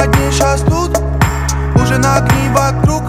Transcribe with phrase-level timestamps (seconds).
[0.00, 0.98] одни сейчас тут.
[1.76, 3.04] Уже на огни вокруг.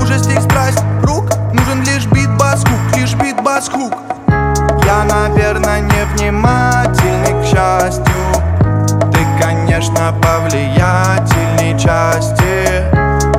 [0.00, 1.26] Уже стих страсть рук.
[1.52, 3.92] Нужен лишь бит бас хук Лишь бит бас хук
[4.84, 8.04] Я, наверное, невнимательный к счастью.
[9.12, 12.84] Ты, конечно, повлиятельней части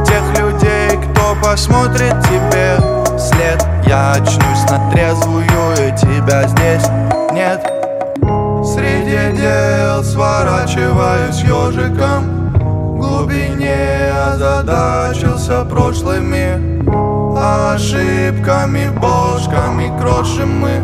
[0.05, 2.77] Тех людей, кто посмотрит тебе
[3.17, 6.87] след Я очнусь на трезвую и тебя здесь
[7.31, 7.61] нет.
[8.65, 12.36] Среди дел сворачиваюсь ежиком
[14.67, 16.77] озадачился прошлыми
[17.39, 20.79] Ошибками, бошками крошим мы.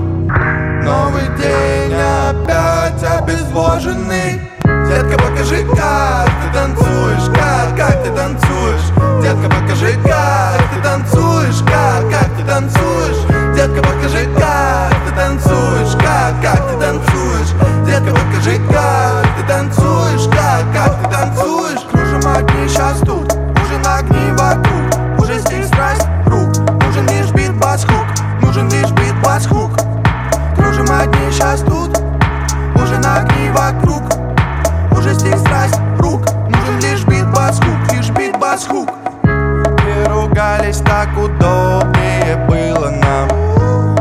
[0.83, 4.41] Новый день опять обезвоженный.
[4.63, 9.23] Детка, покажи, как ты танцуешь, как, как ты танцуешь.
[9.23, 10.32] Детка, покажи, как
[31.43, 32.01] сейчас тут,
[32.75, 34.01] уже на огни вокруг.
[34.97, 38.89] Уже здесь страсть рук, нужен лишь бит бас хук Лишь бит бас хук
[39.25, 43.27] И ругались так удобнее было нам.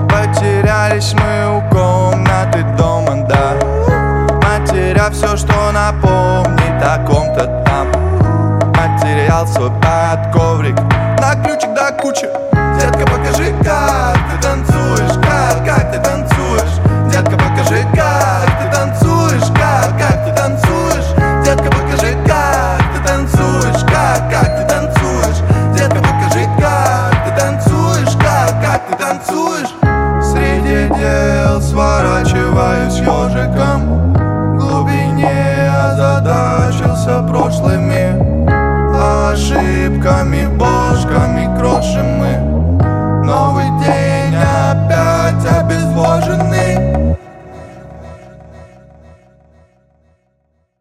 [0.08, 3.54] Потерялись мы у комнаты дома, да.
[4.42, 7.88] Матеря все, что напомнит о ком-то там.
[8.70, 10.78] Материал свой под коврик.
[11.18, 12.28] На ключик до кучи.
[12.78, 14.48] Детка, покажи, как ты
[40.12, 43.24] кружками, бошками крошим мы.
[43.24, 46.91] Новый день опять обезвоженный.